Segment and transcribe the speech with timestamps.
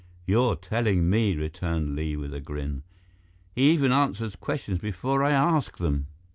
[0.25, 2.81] "You're telling me?" returned Li, with a grin.
[3.53, 6.07] "He even answers questions before I ask them."